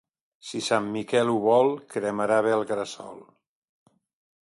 Si 0.51 0.61
Sant 0.67 0.87
Miquel 0.95 1.29
ho 1.35 1.35
vol, 1.45 1.71
cremarà 1.97 2.41
bé 2.49 2.57
el 2.59 2.69
gresol. 2.75 3.25